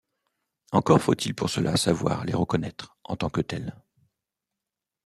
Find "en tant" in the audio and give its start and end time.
3.03-3.29